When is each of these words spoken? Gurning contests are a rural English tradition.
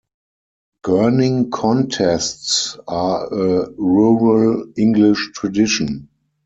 Gurning 0.83 1.51
contests 1.51 2.75
are 2.87 3.27
a 3.27 3.69
rural 3.77 4.65
English 4.75 5.29
tradition. 5.35 6.09